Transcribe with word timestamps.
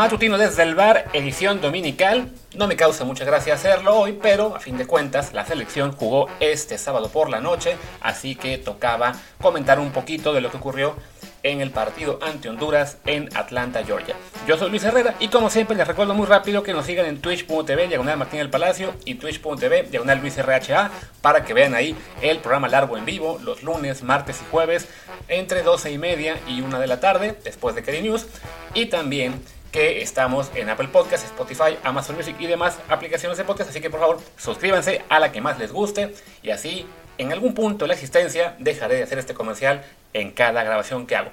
Matutino 0.00 0.38
desde 0.38 0.62
el 0.62 0.74
bar, 0.74 1.10
edición 1.12 1.60
dominical. 1.60 2.30
No 2.54 2.66
me 2.66 2.74
causa 2.74 3.04
mucha 3.04 3.26
gracia 3.26 3.52
hacerlo 3.52 3.98
hoy, 3.98 4.18
pero 4.22 4.56
a 4.56 4.58
fin 4.58 4.78
de 4.78 4.86
cuentas 4.86 5.34
la 5.34 5.44
selección 5.44 5.92
jugó 5.92 6.26
este 6.40 6.78
sábado 6.78 7.10
por 7.10 7.28
la 7.28 7.42
noche, 7.42 7.76
así 8.00 8.34
que 8.34 8.56
tocaba 8.56 9.12
comentar 9.42 9.78
un 9.78 9.90
poquito 9.90 10.32
de 10.32 10.40
lo 10.40 10.50
que 10.50 10.56
ocurrió 10.56 10.96
en 11.42 11.60
el 11.60 11.70
partido 11.70 12.18
ante 12.22 12.48
Honduras 12.48 12.96
en 13.04 13.28
Atlanta, 13.36 13.84
Georgia. 13.84 14.14
Yo 14.48 14.56
soy 14.56 14.70
Luis 14.70 14.84
Herrera 14.84 15.16
y 15.20 15.28
como 15.28 15.50
siempre 15.50 15.76
les 15.76 15.86
recuerdo 15.86 16.14
muy 16.14 16.26
rápido 16.26 16.62
que 16.62 16.72
nos 16.72 16.86
sigan 16.86 17.04
en 17.04 17.20
twitch.tv 17.20 17.88
diagonal 17.88 18.16
Martín 18.16 18.38
del 18.38 18.48
Palacio 18.48 18.94
y 19.04 19.16
twitch.tv 19.16 19.82
diagonal 19.90 20.20
Luis 20.22 20.42
RHA 20.42 20.90
para 21.20 21.44
que 21.44 21.52
vean 21.52 21.74
ahí 21.74 21.94
el 22.22 22.38
programa 22.38 22.68
largo 22.68 22.96
en 22.96 23.04
vivo 23.04 23.38
los 23.44 23.62
lunes, 23.62 24.02
martes 24.02 24.40
y 24.40 24.50
jueves 24.50 24.88
entre 25.28 25.62
12 25.62 25.92
y 25.92 25.98
media 25.98 26.38
y 26.46 26.62
1 26.62 26.80
de 26.80 26.86
la 26.86 27.00
tarde 27.00 27.36
después 27.44 27.74
de 27.74 27.82
Keri 27.82 28.00
News 28.00 28.26
y 28.72 28.86
también 28.86 29.42
que 29.72 30.02
estamos 30.02 30.50
en 30.54 30.68
Apple 30.68 30.88
Podcasts, 30.88 31.26
Spotify, 31.26 31.78
Amazon 31.84 32.16
Music 32.16 32.36
y 32.38 32.46
demás 32.46 32.78
aplicaciones 32.88 33.38
de 33.38 33.44
podcast. 33.44 33.70
Así 33.70 33.80
que 33.80 33.90
por 33.90 34.00
favor 34.00 34.18
suscríbanse 34.36 35.02
a 35.08 35.20
la 35.20 35.32
que 35.32 35.40
más 35.40 35.58
les 35.58 35.72
guste 35.72 36.14
y 36.42 36.50
así 36.50 36.86
en 37.18 37.32
algún 37.32 37.54
punto 37.54 37.84
de 37.84 37.88
la 37.88 37.94
existencia 37.94 38.56
dejaré 38.58 38.96
de 38.96 39.02
hacer 39.02 39.18
este 39.18 39.34
comercial 39.34 39.84
en 40.12 40.30
cada 40.32 40.62
grabación 40.64 41.06
que 41.06 41.16
hago. 41.16 41.30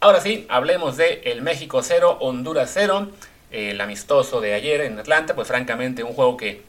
Ahora 0.00 0.20
sí, 0.20 0.46
hablemos 0.48 0.96
de 0.96 1.22
el 1.24 1.42
México 1.42 1.82
0, 1.82 2.18
Honduras 2.20 2.70
0, 2.74 3.08
el 3.52 3.80
amistoso 3.80 4.40
de 4.40 4.54
ayer 4.54 4.80
en 4.82 4.98
Atlanta, 4.98 5.34
pues 5.34 5.48
francamente 5.48 6.02
un 6.02 6.12
juego 6.12 6.36
que, 6.36 6.62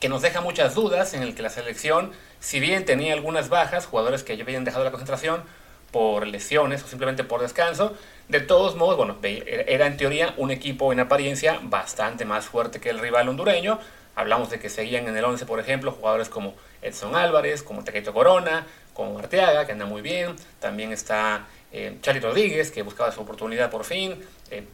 que 0.00 0.08
nos 0.08 0.22
deja 0.22 0.40
muchas 0.40 0.74
dudas 0.74 1.14
en 1.14 1.22
el 1.22 1.34
que 1.34 1.42
la 1.42 1.50
selección, 1.50 2.12
si 2.40 2.60
bien 2.60 2.84
tenía 2.84 3.14
algunas 3.14 3.48
bajas, 3.48 3.86
jugadores 3.86 4.22
que 4.22 4.36
ya 4.36 4.42
habían 4.42 4.64
dejado 4.64 4.84
la 4.84 4.90
concentración, 4.90 5.42
por 5.90 6.26
lesiones 6.26 6.82
o 6.82 6.86
simplemente 6.86 7.24
por 7.24 7.40
descanso. 7.40 7.94
De 8.28 8.40
todos 8.40 8.76
modos, 8.76 8.96
bueno, 8.96 9.16
era 9.22 9.86
en 9.86 9.96
teoría 9.96 10.34
un 10.36 10.50
equipo 10.50 10.92
en 10.92 11.00
apariencia 11.00 11.60
bastante 11.62 12.24
más 12.24 12.46
fuerte 12.46 12.80
que 12.80 12.90
el 12.90 12.98
rival 12.98 13.28
hondureño. 13.28 13.78
Hablamos 14.14 14.50
de 14.50 14.58
que 14.58 14.68
seguían 14.68 15.06
en 15.06 15.16
el 15.16 15.24
11, 15.24 15.46
por 15.46 15.60
ejemplo, 15.60 15.92
jugadores 15.92 16.28
como 16.28 16.54
Edson 16.82 17.14
Álvarez, 17.16 17.62
como 17.62 17.84
Tequeto 17.84 18.12
Corona, 18.12 18.66
como 18.92 19.18
Arteaga, 19.18 19.64
que 19.64 19.72
anda 19.72 19.86
muy 19.86 20.02
bien. 20.02 20.34
También 20.60 20.92
está 20.92 21.46
eh, 21.72 21.96
Charlie 22.02 22.20
Rodríguez, 22.20 22.70
que 22.70 22.82
buscaba 22.82 23.12
su 23.12 23.20
oportunidad 23.20 23.70
por 23.70 23.84
fin. 23.84 24.16
Eh, 24.50 24.64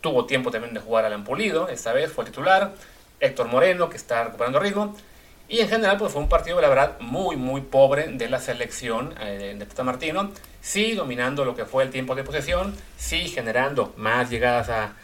tuvo 0.00 0.26
tiempo 0.26 0.50
también 0.50 0.74
de 0.74 0.80
jugar 0.80 1.04
al 1.04 1.12
Ampulido, 1.12 1.68
esta 1.68 1.92
vez 1.92 2.12
fue 2.12 2.24
titular. 2.24 2.74
Héctor 3.20 3.46
Moreno, 3.46 3.88
que 3.88 3.96
está 3.96 4.24
recuperando 4.24 4.58
ritmo. 4.58 4.96
Y 5.48 5.60
en 5.60 5.68
general, 5.68 5.96
pues 5.96 6.12
fue 6.12 6.22
un 6.22 6.28
partido, 6.28 6.60
la 6.60 6.68
verdad, 6.68 6.98
muy, 6.98 7.36
muy 7.36 7.60
pobre 7.60 8.08
de 8.08 8.28
la 8.28 8.40
selección 8.40 9.14
eh, 9.20 9.54
de 9.56 9.66
Tata 9.66 9.84
Martino. 9.84 10.32
Sí, 10.60 10.94
dominando 10.94 11.44
lo 11.44 11.54
que 11.54 11.64
fue 11.64 11.84
el 11.84 11.90
tiempo 11.90 12.16
de 12.16 12.24
posesión, 12.24 12.74
sí, 12.96 13.28
generando 13.28 13.94
más 13.96 14.28
llegadas 14.28 14.68
a, 14.68 14.94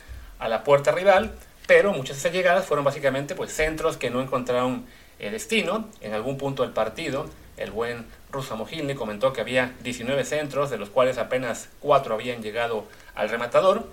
a 0.40 0.48
la 0.48 0.64
puerta 0.64 0.90
rival, 0.90 1.32
pero 1.68 1.92
muchas 1.92 2.16
de 2.16 2.20
esas 2.20 2.32
llegadas 2.32 2.66
fueron 2.66 2.84
básicamente 2.84 3.36
pues, 3.36 3.52
centros 3.52 3.96
que 3.96 4.10
no 4.10 4.20
encontraron 4.20 4.84
eh, 5.20 5.30
destino. 5.30 5.88
En 6.00 6.12
algún 6.14 6.36
punto 6.36 6.64
del 6.64 6.72
partido, 6.72 7.26
el 7.56 7.70
buen 7.70 8.04
Russo 8.32 8.56
Mojilny 8.56 8.94
comentó 8.94 9.32
que 9.32 9.40
había 9.40 9.72
19 9.84 10.24
centros, 10.24 10.70
de 10.70 10.78
los 10.78 10.90
cuales 10.90 11.18
apenas 11.18 11.68
4 11.78 12.14
habían 12.14 12.42
llegado 12.42 12.86
al 13.14 13.28
rematador. 13.28 13.88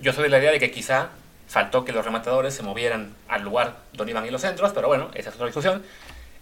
Yo 0.00 0.14
soy 0.14 0.24
de 0.24 0.30
la 0.30 0.38
idea 0.38 0.52
de 0.52 0.58
que 0.58 0.70
quizá 0.70 1.10
Faltó 1.48 1.84
que 1.84 1.92
los 1.92 2.04
rematadores 2.04 2.54
se 2.54 2.62
movieran 2.62 3.14
al 3.26 3.42
lugar 3.42 3.78
donde 3.94 4.12
iban 4.12 4.26
y 4.26 4.30
los 4.30 4.42
centros, 4.42 4.72
pero 4.72 4.88
bueno, 4.88 5.10
esa 5.14 5.30
es 5.30 5.34
otra 5.34 5.46
discusión. 5.46 5.82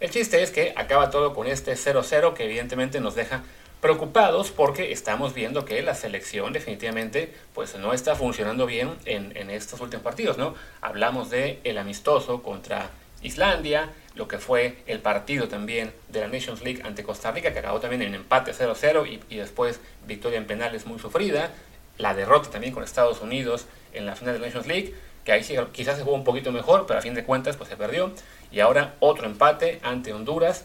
El 0.01 0.11
chiste 0.11 0.43
es 0.43 0.51
que 0.51 0.75
acaba 0.77 1.11
todo 1.11 1.33
con 1.33 1.47
este 1.47 1.73
0-0 1.73 2.35
que 2.35 2.45
evidentemente 2.45 3.01
nos 3.01 3.15
deja 3.15 3.43
preocupados 3.81 4.51
porque 4.51 4.93
estamos 4.93 5.33
viendo 5.33 5.65
que 5.65 5.81
la 5.83 5.95
selección 5.95 6.53
definitivamente 6.53 7.33
pues 7.55 7.77
no 7.77 7.93
está 7.93 8.15
funcionando 8.15 8.67
bien 8.67 8.91
en, 9.05 9.51
estos 9.51 9.81
últimos 9.81 10.03
partidos, 10.03 10.39
¿no? 10.39 10.55
Hablamos 10.81 11.31
de 11.31 11.61
el 11.65 11.79
amistoso 11.79 12.43
contra 12.43 12.91
Islandia, 13.23 13.91
lo 14.15 14.29
que 14.29 14.39
fue 14.39 14.79
el 14.87 15.01
partido 15.01 15.49
también 15.49 15.93
de 16.09 16.21
la 16.21 16.29
Nations 16.29 16.63
League 16.63 16.83
ante 16.85 17.03
Costa 17.03 17.31
Rica, 17.31 17.53
que 17.53 17.61
acabó 17.61 17.81
también 17.81 18.03
en 18.03 18.15
empate 18.15 18.53
0-0 18.53 19.07
y, 19.09 19.35
y 19.35 19.39
después 19.39 19.81
victoria 20.07 20.39
en 20.39 20.47
penales 20.47 20.87
muy 20.87 20.99
sufrida, 20.99 21.53
la 21.99 22.15
derrota 22.15 22.51
también 22.51 22.73
con 22.73 22.83
Estados 22.83 23.21
Unidos 23.21 23.67
en 23.93 24.07
la 24.07 24.17
final 24.17 24.35
de 24.35 24.41
la 24.41 24.47
Nations 24.47 24.67
League, 24.67 24.95
que 25.25 25.33
ahí 25.33 25.43
sí, 25.43 25.57
quizás 25.73 25.97
se 25.97 26.05
jugó 26.05 26.15
un 26.15 26.25
poquito 26.25 26.53
mejor, 26.53 26.87
pero 26.87 26.99
a 26.99 27.03
fin 27.03 27.15
de 27.15 27.25
cuentas 27.25 27.57
pues 27.57 27.69
se 27.69 27.77
perdió. 27.77 28.13
Y 28.53 28.61
ahora 28.61 28.95
otro 29.01 29.27
empate 29.27 29.81
ante 29.83 30.13
Honduras, 30.13 30.65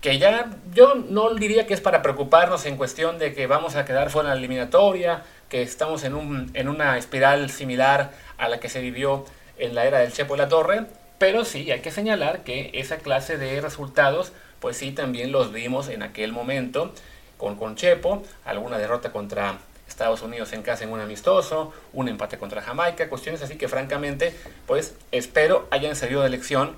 que 0.00 0.18
ya 0.18 0.50
yo 0.72 0.94
no 0.94 1.32
diría 1.34 1.66
que 1.66 1.74
es 1.74 1.80
para 1.80 2.02
preocuparnos 2.02 2.66
en 2.66 2.76
cuestión 2.76 3.18
de 3.18 3.34
que 3.34 3.46
vamos 3.46 3.76
a 3.76 3.84
quedar 3.84 4.10
fuera 4.10 4.30
de 4.30 4.34
la 4.34 4.38
eliminatoria, 4.38 5.22
que 5.48 5.62
estamos 5.62 6.04
en, 6.04 6.14
un, 6.14 6.50
en 6.54 6.68
una 6.68 6.98
espiral 6.98 7.50
similar 7.50 8.10
a 8.36 8.48
la 8.48 8.58
que 8.58 8.68
se 8.68 8.80
vivió 8.80 9.24
en 9.58 9.74
la 9.74 9.86
era 9.86 9.98
del 10.00 10.12
Chepo 10.12 10.34
de 10.34 10.42
la 10.42 10.48
Torre, 10.48 10.86
pero 11.18 11.44
sí 11.44 11.70
hay 11.70 11.80
que 11.80 11.90
señalar 11.90 12.40
que 12.42 12.70
esa 12.74 12.98
clase 12.98 13.38
de 13.38 13.60
resultados, 13.60 14.32
pues 14.60 14.76
sí 14.76 14.90
también 14.90 15.30
los 15.30 15.52
vimos 15.52 15.88
en 15.88 16.02
aquel 16.02 16.32
momento 16.32 16.92
con, 17.38 17.56
con 17.56 17.76
Chepo, 17.76 18.22
alguna 18.44 18.78
derrota 18.78 19.12
contra 19.12 19.58
Estados 19.94 20.22
Unidos 20.22 20.52
en 20.52 20.62
casa 20.62 20.82
en 20.82 20.90
un 20.90 21.00
amistoso, 21.00 21.72
un 21.92 22.08
empate 22.08 22.36
contra 22.36 22.60
Jamaica, 22.60 23.08
cuestiones 23.08 23.40
así 23.42 23.56
que 23.56 23.68
francamente, 23.68 24.34
pues 24.66 24.94
espero 25.12 25.68
hayan 25.70 25.94
servido 25.94 26.22
de 26.22 26.30
lección 26.30 26.74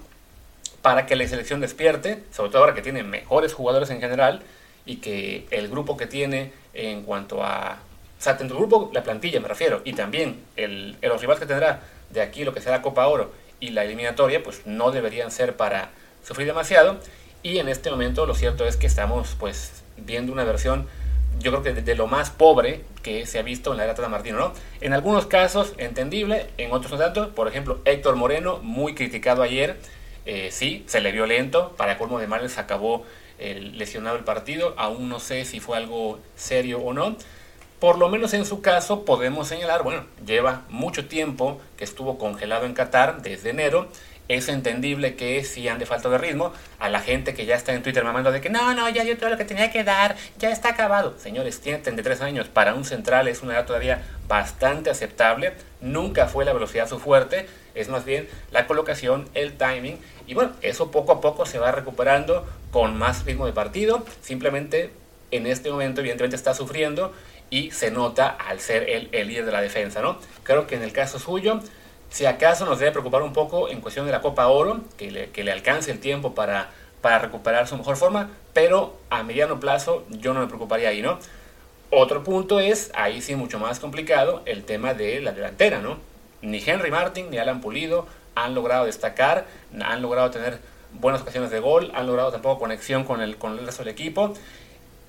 para 0.82 1.06
que 1.06 1.16
la 1.16 1.26
selección 1.26 1.60
despierte, 1.60 2.22
sobre 2.31 2.50
todo 2.50 2.60
ahora 2.60 2.75
que 2.75 2.82
tiene 2.82 3.03
mejores 3.03 3.55
jugadores 3.55 3.88
en 3.88 4.00
general 4.00 4.43
y 4.84 4.97
que 4.97 5.47
el 5.50 5.69
grupo 5.69 5.97
que 5.97 6.06
tiene 6.06 6.53
en 6.75 7.05
cuanto 7.05 7.43
a, 7.43 7.78
o 8.19 8.22
sea, 8.22 8.34
dentro 8.34 8.59
del 8.59 8.66
grupo, 8.66 8.91
la 8.93 9.03
plantilla 9.03 9.41
me 9.41 9.49
refiero, 9.49 9.81
y 9.84 9.94
también 9.94 10.44
el, 10.56 10.99
los 11.00 11.21
rivales 11.21 11.41
que 11.41 11.47
tendrá 11.47 11.81
de 12.10 12.21
aquí 12.21 12.44
lo 12.44 12.53
que 12.53 12.60
será 12.60 12.82
Copa 12.82 13.06
Oro 13.06 13.32
y 13.60 13.71
la 13.71 13.84
eliminatoria, 13.84 14.43
pues 14.43 14.66
no 14.66 14.91
deberían 14.91 15.31
ser 15.31 15.56
para 15.56 15.88
sufrir 16.22 16.47
demasiado. 16.47 17.00
Y 17.43 17.59
en 17.59 17.69
este 17.71 17.91
momento 17.91 18.26
lo 18.26 18.34
cierto 18.34 18.66
es 18.66 18.76
que 18.76 18.87
estamos 18.87 19.37
pues 19.38 19.82
viendo 19.97 20.32
una 20.32 20.44
versión 20.44 20.87
yo 21.41 21.51
creo 21.51 21.63
que 21.63 21.81
de, 21.81 21.95
lo 21.95 22.07
más 22.07 22.31
pobre 22.31 22.85
que 23.03 23.27
se 23.27 23.39
ha 23.39 23.43
visto 23.43 23.73
en 23.73 23.79
la 23.79 23.85
era 23.85 23.95
de 23.95 24.09
Martino, 24.09 24.39
¿no? 24.39 24.53
En 24.81 24.93
algunos 24.93 25.27
casos 25.27 25.75
entendible, 25.79 26.47
en 26.59 26.73
otros 26.73 26.93
no 26.93 26.99
tanto. 26.99 27.35
Por 27.35 27.49
ejemplo, 27.49 27.81
Héctor 27.85 28.17
Moreno, 28.17 28.59
muy 28.63 28.95
criticado 28.95 29.43
ayer, 29.43 29.79
eh, 30.25 30.49
sí, 30.51 30.85
se 30.87 31.01
le 31.01 31.13
vio 31.13 31.27
lento, 31.27 31.75
para 31.77 31.99
colmo 31.99 32.19
de 32.19 32.27
males 32.27 32.59
acabó 32.59 33.05
lesionado 33.39 34.17
el 34.17 34.25
partido, 34.25 34.73
aún 34.79 35.11
no 35.11 35.21
sé 35.21 35.45
si 35.45 35.61
fue 35.61 35.77
algo 35.77 36.19
serio 36.37 36.81
o 36.81 36.93
no. 36.95 37.17
Por 37.79 37.99
lo 37.99 38.09
menos 38.09 38.33
en 38.33 38.47
su 38.47 38.63
caso 38.63 39.05
podemos 39.05 39.49
señalar, 39.49 39.83
bueno, 39.83 40.05
lleva 40.25 40.63
mucho 40.71 41.07
tiempo 41.07 41.61
que 41.77 41.85
estuvo 41.85 42.17
congelado 42.17 42.65
en 42.65 42.73
Qatar 42.73 43.21
desde 43.21 43.51
enero 43.51 43.89
es 44.28 44.48
entendible 44.48 45.14
que 45.14 45.44
si 45.44 45.69
ande 45.69 45.87
falta 45.87 46.09
de 46.09 46.19
ritmo, 46.19 46.53
a 46.78 46.88
la 46.88 47.00
gente 47.00 47.34
que 47.34 47.47
ya 47.47 47.54
está 47.54 47.72
en 47.72 47.82
Twitter 47.82 48.04
mamando 48.04 48.32
de 48.32 48.41
que 48.41 48.50
no, 48.50 48.75
no, 48.75 48.88
ya 48.88 49.04
yo 49.04 49.16
todo 49.16 49.31
lo 49.31 49.37
que 49.37 49.44
tenía 49.44 49.70
que 49.70 49.84
dar, 49.84 50.16
ya 50.38 50.50
está 50.50 50.70
acabado. 50.70 51.14
Señores, 51.19 51.60
tiene 51.60 51.78
33 51.78 52.20
años, 52.22 52.48
para 52.48 52.75
un 52.75 52.84
central 52.84 53.28
es 53.28 53.42
una 53.42 53.54
edad 53.54 53.66
todavía 53.66 54.03
bastante 54.28 54.91
aceptable, 54.91 55.53
nunca 55.81 56.26
fue 56.26 56.44
la 56.44 56.53
velocidad 56.53 56.88
su 56.88 56.98
fuerte, 56.98 57.47
es 57.75 57.88
más 57.88 58.04
bien 58.04 58.28
la 58.50 58.66
colocación, 58.66 59.28
el 59.34 59.56
timing, 59.56 59.98
y 60.26 60.34
bueno, 60.34 60.53
eso 60.62 60.91
poco 60.91 61.12
a 61.12 61.20
poco 61.20 61.47
se 61.47 61.58
va 61.58 61.70
recuperando 61.70 62.47
con 62.72 62.97
más 62.98 63.25
ritmo 63.25 63.47
de 63.47 63.53
partido, 63.53 64.04
simplemente 64.22 64.91
en 65.31 65.47
este 65.47 65.70
momento 65.70 66.00
evidentemente 66.00 66.37
está 66.37 66.54
sufriendo 66.54 67.12
y 67.50 67.70
se 67.70 67.90
nota 67.90 68.29
al 68.29 68.61
ser 68.61 68.88
el, 68.88 69.08
el 69.12 69.29
líder 69.29 69.46
de 69.46 69.52
la 69.52 69.61
defensa, 69.61 70.00
¿no? 70.00 70.19
Creo 70.43 70.67
que 70.67 70.75
en 70.75 70.82
el 70.82 70.93
caso 70.93 71.19
suyo 71.19 71.61
si 72.11 72.26
acaso 72.26 72.64
nos 72.64 72.79
debe 72.79 72.93
preocupar 72.93 73.23
un 73.23 73.32
poco 73.32 73.69
en 73.69 73.81
cuestión 73.81 74.06
de 74.06 74.12
la 74.12 74.20
Copa 74.20 74.47
Oro, 74.49 74.81
que 74.97 75.11
le, 75.11 75.31
que 75.31 75.44
le 75.44 75.53
alcance 75.53 75.91
el 75.91 76.00
tiempo 76.00 76.35
para, 76.35 76.70
para 77.00 77.19
recuperar 77.19 77.69
su 77.69 77.76
mejor 77.76 77.97
forma, 77.97 78.31
pero 78.53 78.97
a 79.11 79.23
mediano 79.23 79.61
plazo 79.61 80.05
yo 80.11 80.35
no 80.35 80.41
me 80.41 80.47
preocuparía 80.47 80.88
ahí, 80.88 81.03
¿no? 81.03 81.19
Otro 81.91 82.25
punto 82.25 82.58
es, 82.58 82.91
ahí 82.94 83.23
sí 83.23 83.37
mucho 83.37 83.58
más 83.58 83.79
complicado, 83.79 84.43
el 84.44 84.64
tema 84.64 84.94
de 84.94 85.20
la 85.20 85.32
delantera, 85.32 85.81
¿no? 85.81 85.99
Ni 86.43 86.62
Henry 86.64 86.91
Martin 86.91 87.31
ni 87.31 87.38
Alan 87.38 87.61
Pulido 87.61 88.06
han 88.35 88.55
logrado 88.55 88.87
destacar, 88.87 89.47
han 89.81 90.03
logrado 90.03 90.31
tener 90.31 90.58
buenas 90.93 91.23
ocasiones 91.23 91.50
de 91.50 91.61
gol, 91.61 91.93
han 91.94 92.06
logrado 92.06 92.32
tampoco 92.32 92.61
conexión 92.61 93.05
con 93.05 93.20
el, 93.20 93.37
con 93.37 93.58
el 93.58 93.64
resto 93.64 93.85
del 93.85 93.93
equipo. 93.93 94.35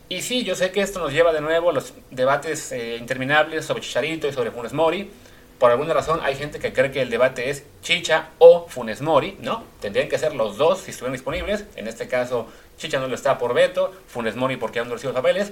Y 0.09 0.21
sí, 0.21 0.43
yo 0.43 0.55
sé 0.55 0.71
que 0.71 0.81
esto 0.81 0.99
nos 0.99 1.11
lleva 1.11 1.33
de 1.33 1.41
nuevo 1.41 1.71
a 1.71 1.73
los 1.73 1.93
debates 2.11 2.71
eh, 2.71 2.95
interminables 2.97 3.65
sobre 3.65 3.81
Chicharito 3.81 4.27
y 4.27 4.33
sobre 4.33 4.51
Funes 4.51 4.71
Mori, 4.71 5.11
por 5.59 5.71
alguna 5.71 5.93
razón 5.93 6.19
hay 6.23 6.35
gente 6.35 6.59
que 6.59 6.73
cree 6.73 6.91
que 6.91 7.01
el 7.01 7.09
debate 7.09 7.49
es 7.49 7.63
Chicha 7.81 8.29
o 8.37 8.67
Funes 8.67 9.01
Mori, 9.01 9.37
¿no? 9.41 9.63
Tendrían 9.79 10.07
que 10.07 10.17
ser 10.17 10.35
los 10.35 10.57
dos 10.57 10.79
si 10.79 10.91
estuvieran 10.91 11.13
disponibles. 11.13 11.65
En 11.75 11.87
este 11.87 12.07
caso, 12.07 12.47
Chicha 12.77 12.99
no 12.99 13.07
lo 13.07 13.15
está 13.15 13.37
por 13.37 13.53
veto, 13.53 13.91
Funes 14.07 14.35
Mori 14.35 14.57
porque 14.57 14.79
han 14.79 14.89
recibido 14.89 15.13
papeles. 15.13 15.51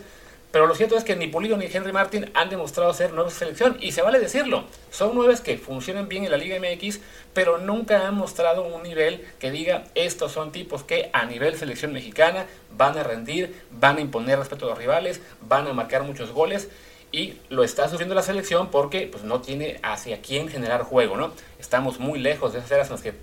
Pero 0.52 0.68
lo 0.68 0.76
cierto 0.76 0.96
es 0.96 1.04
que 1.04 1.18
ni 1.18 1.28
Pulido 1.28 1.58
ni 1.58 1.66
Henry 1.66 1.92
Martin 1.92 2.32
han 2.34 2.50
demostrado 2.50 2.94
ser 2.94 3.12
nuevos 3.12 3.34
selección 3.34 3.78
y 3.82 3.92
se 3.92 4.02
vale 4.02 4.20
decirlo. 4.20 4.64
Son 4.90 5.14
nueves 5.14 5.42
que 5.42 5.58
funcionan 5.58 6.08
bien 6.08 6.24
en 6.24 6.32
la 6.32 6.38
Liga 6.38 6.58
MX, 6.58 7.02
pero 7.34 7.58
nunca 7.58 8.08
han 8.08 8.16
mostrado 8.16 8.64
un 8.64 8.82
nivel 8.82 9.26
que 9.38 9.52
diga 9.52 9.84
estos 9.96 10.32
son 10.32 10.54
tipos 10.54 10.84
que 10.84 11.10
a 11.12 11.26
nivel 11.26 11.58
selección 11.58 11.92
mexicana 11.92 12.46
van 12.72 12.98
a 12.98 13.04
rendir, 13.04 13.54
van 13.70 13.98
a 13.98 14.02
imponer 14.02 14.40
respeto 14.40 14.66
a 14.66 14.70
los 14.70 14.78
rivales, 14.78 15.20
van 15.42 15.68
a 15.68 15.74
marcar 15.74 16.04
muchos 16.04 16.32
goles 16.32 16.70
y 17.12 17.36
lo 17.50 17.64
está 17.64 17.88
sufriendo 17.88 18.16
la 18.16 18.22
selección 18.22 18.70
porque 18.70 19.08
pues, 19.12 19.24
no 19.24 19.42
tiene 19.42 19.80
hacia 19.84 20.22
quién 20.22 20.50
generar 20.50 20.84
juego, 20.84 21.18
¿no? 21.18 21.32
Estamos 21.60 22.00
muy 22.00 22.20
lejos 22.20 22.54
de 22.54 22.60
esas 22.60 22.72
eras 22.72 22.88
en 22.88 22.94
las 22.94 23.02
que 23.02 23.14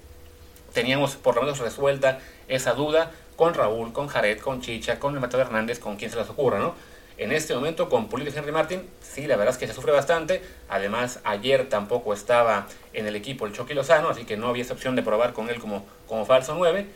teníamos 0.72 1.16
por 1.16 1.36
lo 1.36 1.42
menos 1.42 1.58
resuelta 1.58 2.20
esa 2.48 2.72
duda 2.74 3.12
con 3.36 3.54
Raúl, 3.54 3.92
con 3.92 4.08
Jared, 4.08 4.40
con 4.40 4.60
Chicha, 4.60 4.98
con 4.98 5.14
el 5.14 5.20
Mateo 5.20 5.40
Hernández, 5.40 5.78
con 5.78 5.96
quien 5.96 6.10
se 6.10 6.16
les 6.16 6.28
ocurra, 6.28 6.58
¿no? 6.58 6.74
En 7.18 7.30
este 7.30 7.54
momento 7.54 7.88
con 7.88 8.08
Pulido 8.08 8.30
y 8.30 8.36
Henry 8.36 8.52
Martin, 8.52 8.88
sí, 9.00 9.26
la 9.26 9.36
verdad 9.36 9.54
es 9.54 9.58
que 9.58 9.66
se 9.66 9.74
sufre 9.74 9.92
bastante. 9.92 10.42
Además, 10.68 11.20
ayer 11.24 11.68
tampoco 11.68 12.14
estaba 12.14 12.66
en 12.94 13.06
el 13.06 13.14
equipo 13.16 13.46
el 13.46 13.52
Chucky 13.52 13.74
Lozano, 13.74 14.08
así 14.08 14.24
que 14.24 14.36
no 14.36 14.48
había 14.48 14.62
esa 14.62 14.74
opción 14.74 14.96
de 14.96 15.02
probar 15.02 15.32
con 15.32 15.50
él 15.50 15.60
como, 15.60 15.84
como 16.08 16.24
falso 16.24 16.54
9. 16.56 16.86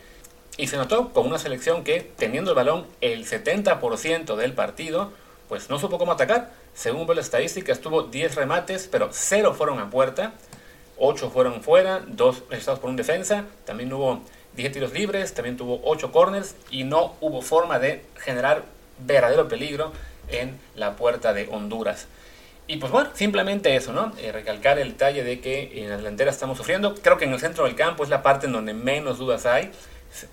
Y 0.57 0.67
se 0.67 0.77
notó 0.77 1.13
con 1.13 1.27
una 1.27 1.37
selección 1.37 1.83
que, 1.83 2.01
teniendo 2.01 2.51
el 2.51 2.55
balón 2.55 2.87
el 2.99 3.25
70% 3.25 4.35
del 4.35 4.53
partido, 4.53 5.13
pues 5.47 5.69
no 5.69 5.79
supo 5.79 5.97
cómo 5.97 6.11
atacar. 6.11 6.51
Según 6.73 7.07
la 7.13 7.21
estadística, 7.21 7.71
estuvo 7.71 8.03
10 8.03 8.35
remates, 8.35 8.87
pero 8.91 9.09
0 9.11 9.53
fueron 9.53 9.79
a 9.79 9.89
puerta, 9.89 10.33
8 10.97 11.29
fueron 11.29 11.61
fuera, 11.61 12.03
2 12.05 12.43
registrados 12.49 12.79
por 12.79 12.89
un 12.89 12.95
defensa, 12.95 13.45
también 13.65 13.91
hubo 13.93 14.21
10 14.55 14.71
tiros 14.71 14.93
libres, 14.93 15.33
también 15.33 15.57
tuvo 15.57 15.81
8 15.83 16.11
corners 16.11 16.55
y 16.69 16.83
no 16.83 17.15
hubo 17.21 17.41
forma 17.41 17.79
de 17.79 18.03
generar 18.17 18.63
verdadero 18.99 19.47
peligro 19.47 19.93
en 20.29 20.59
la 20.75 20.95
puerta 20.95 21.33
de 21.33 21.47
Honduras. 21.51 22.07
Y 22.69 22.77
pues 22.77 22.91
bueno, 22.91 23.09
simplemente 23.13 23.75
eso, 23.75 23.93
¿no? 23.93 24.11
Eh, 24.17 24.31
recalcar 24.33 24.77
el 24.77 24.89
detalle 24.89 25.23
de 25.23 25.39
que 25.39 25.81
en 25.81 25.89
la 25.89 25.97
delantera 25.97 26.29
estamos 26.29 26.57
sufriendo. 26.57 26.95
Creo 26.95 27.17
que 27.17 27.23
en 27.23 27.31
el 27.31 27.39
centro 27.39 27.63
del 27.63 27.75
campo 27.75 28.03
es 28.03 28.09
la 28.09 28.21
parte 28.21 28.47
en 28.47 28.51
donde 28.51 28.73
menos 28.73 29.19
dudas 29.19 29.45
hay. 29.45 29.71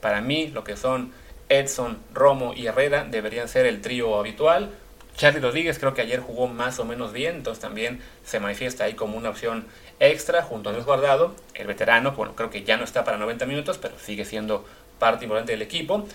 Para 0.00 0.20
mí, 0.20 0.48
lo 0.48 0.64
que 0.64 0.76
son 0.76 1.12
Edson, 1.48 1.98
Romo 2.12 2.52
y 2.52 2.66
Herrera 2.66 3.04
deberían 3.04 3.48
ser 3.48 3.66
el 3.66 3.80
trío 3.80 4.18
habitual. 4.18 4.70
Charlie 5.16 5.40
Rodríguez 5.40 5.78
creo 5.78 5.94
que 5.94 6.02
ayer 6.02 6.20
jugó 6.20 6.48
más 6.48 6.78
o 6.80 6.84
menos 6.84 7.12
bien, 7.12 7.36
entonces 7.36 7.62
también 7.62 8.00
se 8.24 8.40
manifiesta 8.40 8.84
ahí 8.84 8.94
como 8.94 9.16
una 9.16 9.30
opción 9.30 9.64
extra 10.00 10.42
junto 10.42 10.68
a 10.68 10.70
Andrés 10.70 10.86
Guardado, 10.86 11.34
el 11.54 11.66
veterano, 11.66 12.12
bueno, 12.12 12.34
creo 12.34 12.50
que 12.50 12.64
ya 12.64 12.76
no 12.76 12.84
está 12.84 13.04
para 13.04 13.16
90 13.18 13.46
minutos, 13.46 13.78
pero 13.78 13.94
sigue 13.98 14.24
siendo 14.24 14.64
parte 14.98 15.24
importante 15.24 15.52
del 15.52 15.62
equipo. 15.62 16.08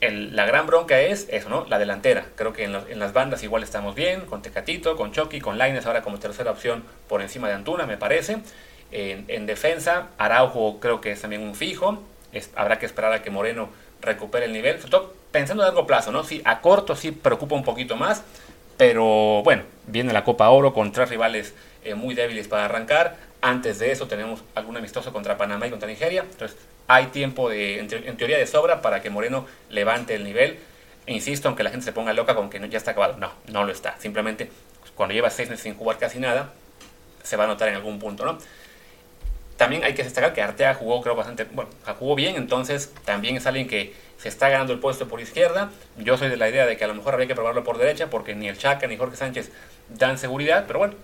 la 0.00 0.46
gran 0.46 0.66
bronca 0.66 1.00
es 1.00 1.28
eso, 1.30 1.48
¿no? 1.48 1.64
La 1.68 1.78
delantera. 1.78 2.26
Creo 2.34 2.52
que 2.52 2.64
en, 2.64 2.98
las 2.98 3.12
bandas 3.12 3.42
igual 3.44 3.62
estamos 3.62 3.94
bien, 3.94 4.22
con 4.22 4.42
Tecatito, 4.42 4.96
con 4.96 5.12
Chucky, 5.12 5.40
con 5.40 5.58
Laines 5.58 5.86
ahora 5.86 6.02
como 6.02 6.18
tercera 6.18 6.50
opción 6.50 6.82
por 7.08 7.22
encima 7.22 7.48
de 7.48 7.54
Antuna, 7.54 7.86
me 7.86 7.96
parece. 7.96 8.38
En, 8.90 9.46
defensa, 9.46 10.08
Araujo 10.18 10.80
creo 10.80 11.00
que 11.00 11.12
es 11.12 11.20
también 11.20 11.42
un 11.42 11.54
fijo. 11.54 12.02
habrá 12.56 12.78
que 12.78 12.86
esperar 12.86 13.12
a 13.12 13.22
que 13.22 13.30
Moreno 13.30 13.70
recupere 14.00 14.46
el 14.46 14.52
nivel. 14.52 14.80
Sobre 14.80 14.90
pensando 15.32 15.62
a 15.62 15.66
largo 15.66 15.86
plazo, 15.86 16.12
¿no? 16.12 16.22
Sí, 16.22 16.42
a 16.44 16.60
corto 16.60 16.94
sí 16.94 17.10
preocupa 17.10 17.54
un 17.56 17.64
poquito 17.64 17.96
más, 17.96 18.22
pero 18.76 19.42
bueno, 19.42 19.64
viene 19.86 20.12
la 20.12 20.24
Copa 20.24 20.48
Oro 20.50 20.72
con 20.72 20.92
tres 20.92 21.08
rivales 21.08 21.54
eh, 21.84 21.94
muy 21.94 22.14
débiles 22.14 22.48
para 22.48 22.66
arrancar. 22.66 23.16
Antes 23.40 23.80
de 23.80 23.90
eso 23.90 24.06
tenemos 24.06 24.44
algún 24.54 24.76
amistoso 24.76 25.12
contra 25.12 25.36
Panamá 25.36 25.66
y 25.66 25.70
contra 25.70 25.88
Nigeria. 25.88 26.24
Entonces 26.30 26.56
hay 26.86 27.06
tiempo 27.06 27.48
de, 27.48 27.80
en, 27.80 28.16
teoría 28.16 28.38
de 28.38 28.46
sobra 28.46 28.82
para 28.82 29.02
que 29.02 29.10
Moreno 29.10 29.46
levante 29.70 30.14
el 30.14 30.24
nivel. 30.24 30.58
E 31.06 31.12
insisto, 31.12 31.48
aunque 31.48 31.64
la 31.64 31.70
gente 31.70 31.84
se 31.84 31.92
ponga 31.92 32.12
loca 32.12 32.36
con 32.36 32.48
que 32.48 32.60
ya 32.68 32.78
está 32.78 32.92
acabado. 32.92 33.16
No, 33.18 33.32
no 33.48 33.64
lo 33.64 33.72
está. 33.72 33.96
Simplemente 33.98 34.50
cuando 34.94 35.14
lleva 35.14 35.30
seis 35.30 35.48
meses 35.48 35.64
sin 35.64 35.74
jugar 35.74 35.98
casi 35.98 36.20
nada, 36.20 36.52
se 37.22 37.36
va 37.36 37.44
a 37.44 37.46
notar 37.46 37.68
en 37.68 37.74
algún 37.74 37.98
punto, 37.98 38.24
¿no? 38.24 38.38
También 39.62 39.84
hay 39.84 39.94
que 39.94 40.02
destacar 40.02 40.32
que 40.32 40.42
Artea 40.42 40.74
jugó, 40.74 41.00
creo, 41.02 41.14
bastante, 41.14 41.44
bueno, 41.44 41.70
jugó 42.00 42.16
bien, 42.16 42.34
entonces 42.34 42.92
también 43.04 43.36
es 43.36 43.46
alguien 43.46 43.68
que 43.68 43.94
se 44.18 44.28
está 44.28 44.48
ganando 44.48 44.72
el 44.72 44.80
puesto 44.80 45.06
por 45.06 45.20
izquierda. 45.20 45.70
Yo 45.98 46.18
soy 46.18 46.30
de 46.30 46.36
la 46.36 46.48
idea 46.48 46.66
de 46.66 46.76
que 46.76 46.82
a 46.82 46.88
lo 46.88 46.94
mejor 46.94 47.12
habría 47.12 47.28
que 47.28 47.36
probarlo 47.36 47.62
por 47.62 47.78
derecha, 47.78 48.10
porque 48.10 48.34
ni 48.34 48.48
el 48.48 48.58
Chaca 48.58 48.88
ni 48.88 48.96
Jorge 48.96 49.14
Sánchez 49.14 49.52
dan 49.88 50.18
seguridad, 50.18 50.64
pero 50.66 50.80
bueno, 50.80 50.94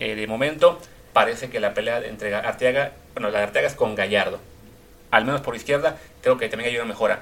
eh, 0.00 0.14
de 0.14 0.26
momento 0.26 0.80
parece 1.12 1.50
que 1.50 1.60
la 1.60 1.74
pelea 1.74 1.98
entre 1.98 2.34
Arteaga, 2.34 2.92
bueno, 3.12 3.28
la 3.28 3.40
de 3.40 3.44
Arteaga 3.44 3.68
es 3.68 3.74
con 3.74 3.94
Gallardo, 3.94 4.40
al 5.10 5.26
menos 5.26 5.42
por 5.42 5.54
izquierda, 5.54 5.98
creo 6.22 6.38
que 6.38 6.48
también 6.48 6.70
hay 6.70 6.76
una 6.76 6.86
mejora. 6.86 7.20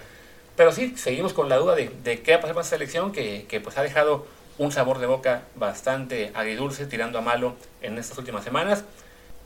Pero 0.55 0.71
sí, 0.71 0.95
seguimos 0.97 1.33
con 1.33 1.49
la 1.49 1.57
duda 1.57 1.75
de, 1.75 2.21
qué 2.23 2.31
va 2.31 2.37
a 2.37 2.41
pasar 2.43 2.55
con 2.55 2.63
esta 2.63 2.77
selección 2.77 3.11
que, 3.11 3.45
que 3.49 3.59
pues 3.59 3.77
ha 3.77 3.83
dejado 3.83 4.25
un 4.57 4.71
sabor 4.71 5.01
de 5.01 5.07
boca 5.07 5.43
bastante 5.57 6.31
agridulce, 6.33 6.87
tirando 6.87 7.19
a 7.19 7.23
malo 7.23 7.57
en 7.83 7.99
estas 7.99 8.17
últimas 8.19 8.45
semanas. 8.45 8.85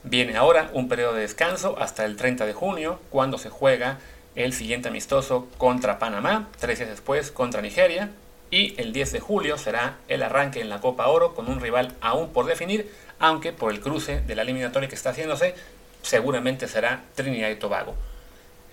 Viene 0.07 0.37
ahora 0.37 0.69
un 0.71 0.87
periodo 0.87 1.15
de 1.15 1.21
descanso 1.21 1.79
hasta 1.79 2.05
el 2.05 2.15
30 2.15 2.45
de 2.45 2.53
junio, 2.53 2.99
cuando 3.09 3.39
se 3.39 3.49
juega 3.49 3.97
el 4.35 4.53
siguiente 4.53 4.89
amistoso 4.89 5.47
contra 5.57 5.97
Panamá, 5.97 6.47
tres 6.59 6.77
días 6.77 6.91
después 6.91 7.31
contra 7.31 7.63
Nigeria, 7.63 8.11
y 8.51 8.79
el 8.79 8.93
10 8.93 9.13
de 9.13 9.19
julio 9.19 9.57
será 9.57 9.97
el 10.07 10.21
arranque 10.21 10.61
en 10.61 10.69
la 10.69 10.79
Copa 10.79 11.07
Oro 11.07 11.33
con 11.33 11.49
un 11.49 11.59
rival 11.59 11.95
aún 12.01 12.29
por 12.29 12.45
definir, 12.45 12.93
aunque 13.17 13.51
por 13.51 13.71
el 13.71 13.79
cruce 13.79 14.21
de 14.21 14.35
la 14.35 14.43
eliminatoria 14.43 14.87
que 14.87 14.93
está 14.93 15.09
haciéndose, 15.09 15.55
seguramente 16.03 16.67
será 16.67 17.01
Trinidad 17.15 17.49
y 17.49 17.55
Tobago. 17.55 17.95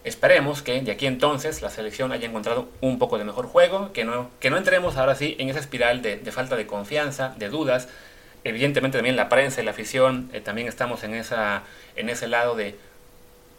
Esperemos 0.04 0.60
que 0.60 0.82
de 0.82 0.92
aquí 0.92 1.06
entonces 1.06 1.62
la 1.62 1.70
selección 1.70 2.12
haya 2.12 2.28
encontrado 2.28 2.68
un 2.82 2.98
poco 2.98 3.16
de 3.16 3.24
mejor 3.24 3.46
juego, 3.46 3.90
que 3.94 4.04
no, 4.04 4.28
que 4.38 4.50
no 4.50 4.58
entremos 4.58 4.98
ahora 4.98 5.14
sí 5.14 5.34
en 5.38 5.48
esa 5.48 5.60
espiral 5.60 6.02
de, 6.02 6.18
de 6.18 6.30
falta 6.30 6.56
de 6.56 6.66
confianza, 6.66 7.34
de 7.38 7.48
dudas, 7.48 7.88
evidentemente 8.44 8.98
también 8.98 9.16
la 9.16 9.28
prensa 9.28 9.60
y 9.60 9.64
la 9.64 9.70
afición 9.70 10.30
eh, 10.32 10.40
también 10.40 10.68
estamos 10.68 11.04
en, 11.04 11.14
esa, 11.14 11.62
en 11.96 12.08
ese 12.08 12.28
lado 12.28 12.54
de, 12.54 12.76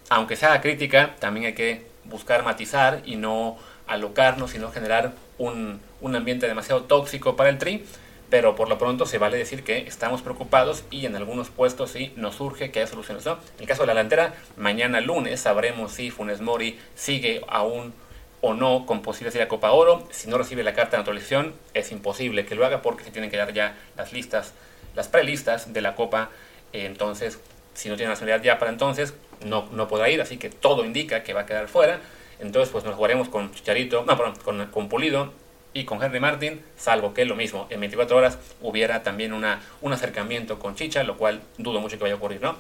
aunque 0.10 0.36
sea 0.36 0.60
crítica, 0.62 1.16
también 1.20 1.48
hay 1.48 1.54
que 1.54 1.86
buscar 2.06 2.44
matizar 2.44 3.02
y 3.06 3.16
no 3.16 3.58
alocarnos, 3.88 4.52
sino 4.52 4.72
generar 4.72 5.14
un, 5.38 5.82
un 6.02 6.16
ambiente 6.16 6.48
demasiado 6.48 6.84
tóxico 6.84 7.36
para 7.36 7.50
el 7.50 7.58
tri. 7.58 7.86
Pero 8.30 8.56
por 8.56 8.68
lo 8.68 8.80
pronto 8.80 9.06
se 9.06 9.20
vale 9.20 9.38
decir 9.38 9.64
que 9.64 9.80
estamos 9.80 10.24
preocupados 10.24 10.86
y 10.90 11.06
en 11.06 11.16
algunos 11.16 11.52
puestos 11.52 11.92
sí 11.92 12.14
nos 12.16 12.34
surge 12.36 12.72
que 12.72 12.80
haya 12.80 12.88
soluciones. 12.88 13.28
En 13.28 13.36
el 13.60 13.68
caso 13.68 13.84
de 13.84 13.88
la 13.88 13.94
delantera, 13.94 14.34
mañana 14.58 15.02
lunes 15.02 15.42
sabremos 15.42 15.92
si 15.92 16.10
Funes 16.10 16.42
Mori 16.42 16.80
sigue 16.96 17.42
aún 17.48 17.94
o 18.42 18.56
no 18.56 18.88
con 18.88 19.04
posibilidades 19.04 19.36
de 19.36 19.40
ir 19.42 19.46
a 19.46 19.50
Copa 19.50 19.72
Oro. 19.72 20.08
Si 20.10 20.30
no 20.30 20.40
recibe 20.40 20.64
la 20.64 20.74
carta 20.74 20.98
de 20.98 21.02
naturalización, 21.02 21.54
es 21.76 21.92
imposible 21.92 22.44
que 22.44 22.56
lo 22.56 22.66
haga 22.66 22.82
porque 22.82 23.04
se 23.04 23.12
tienen 23.12 23.30
que 23.30 23.38
dar 23.38 23.54
ya 23.54 23.78
las 23.96 24.12
listas 24.14 24.54
las 24.96 25.08
prelistas 25.08 25.74
de 25.74 25.82
la 25.82 25.96
Copa. 25.96 26.30
entonces, 26.72 27.40
si 27.74 27.90
no 27.90 27.96
tiene 27.96 28.12
nacionalidad 28.12 28.44
ya 28.44 28.60
para 28.60 28.72
entonces, 28.72 29.14
no, 29.46 29.68
no 29.72 29.88
podrá 29.88 30.10
ir, 30.10 30.22
así 30.22 30.38
que 30.38 30.50
todo 30.50 30.86
indica 30.86 31.24
que 31.24 31.34
va 31.34 31.42
a 31.42 31.46
quedar 31.46 31.68
fuera. 31.68 32.00
Entonces, 32.40 32.72
pues 32.72 32.84
nos 32.84 32.96
jugaremos 32.96 33.30
con 33.30 33.54
Chicharito, 33.54 34.04
no, 34.06 34.18
perdón, 34.18 34.36
con, 34.44 34.66
con 34.68 34.90
Pulido 34.90 35.32
y 35.74 35.86
con 35.86 36.02
Henry 36.02 36.20
Martin, 36.20 36.62
salvo 36.78 37.14
que 37.14 37.26
lo 37.26 37.36
mismo, 37.36 37.68
en 37.70 37.80
24 37.80 38.16
horas 38.16 38.38
hubiera 38.62 39.02
también 39.02 39.34
una, 39.34 39.62
un 39.82 39.92
acercamiento 39.94 40.60
con 40.60 40.76
Chicha, 40.76 41.04
lo 41.04 41.18
cual 41.18 41.42
dudo 41.58 41.82
mucho 41.82 41.98
que 41.98 42.04
vaya 42.04 42.14
a 42.14 42.18
ocurrir, 42.18 42.42
¿no? 42.42 42.56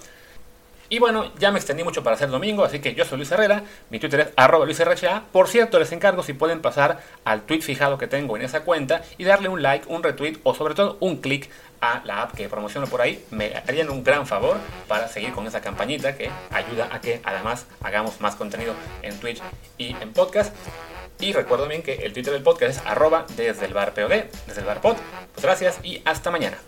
Y 0.93 0.99
bueno, 0.99 1.31
ya 1.39 1.51
me 1.51 1.57
extendí 1.57 1.83
mucho 1.83 2.03
para 2.03 2.15
hacer 2.15 2.29
domingo, 2.29 2.63
así 2.63 2.77
que 2.77 2.93
yo 2.93 3.03
soy 3.03 3.17
Luis 3.17 3.31
Herrera, 3.31 3.63
mi 3.89 3.97
Twitter 3.97 4.19
es 4.19 4.27
arroba 4.35 4.63
luisrha. 4.63 5.23
Por 5.31 5.47
cierto, 5.47 5.79
les 5.79 5.91
encargo 5.91 6.21
si 6.21 6.33
pueden 6.33 6.61
pasar 6.61 6.99
al 7.25 7.41
tweet 7.47 7.61
fijado 7.61 7.97
que 7.97 8.05
tengo 8.05 8.37
en 8.37 8.43
esa 8.43 8.63
cuenta 8.63 9.01
y 9.17 9.23
darle 9.23 9.49
un 9.49 9.63
like, 9.63 9.87
un 9.91 10.03
retweet 10.03 10.37
o 10.43 10.53
sobre 10.53 10.75
todo 10.75 10.97
un 10.99 11.17
clic 11.17 11.49
a 11.81 12.03
la 12.05 12.21
app 12.21 12.35
que 12.35 12.47
promociono 12.47 12.85
por 12.85 13.01
ahí. 13.01 13.25
Me 13.31 13.55
harían 13.67 13.89
un 13.89 14.03
gran 14.03 14.27
favor 14.27 14.57
para 14.87 15.07
seguir 15.07 15.33
con 15.33 15.47
esa 15.47 15.61
campañita 15.61 16.15
que 16.15 16.29
ayuda 16.51 16.89
a 16.91 17.01
que 17.01 17.21
además 17.23 17.65
hagamos 17.81 18.21
más 18.21 18.35
contenido 18.35 18.75
en 19.01 19.19
Twitch 19.19 19.41
y 19.79 19.95
en 19.99 20.13
podcast. 20.13 20.55
Y 21.19 21.33
recuerdo 21.33 21.67
bien 21.67 21.81
que 21.81 22.05
el 22.05 22.13
Twitter 22.13 22.33
del 22.33 22.43
podcast 22.43 22.77
es 22.77 22.85
arroba 22.85 23.25
desde 23.35 23.65
el 23.65 23.73
bar 23.73 23.95
POD, 23.95 24.25
desde 24.45 24.59
el 24.59 24.67
bar 24.67 24.79
pod. 24.79 24.97
Pues 25.33 25.43
gracias 25.43 25.79
y 25.81 26.03
hasta 26.05 26.29
mañana. 26.29 26.59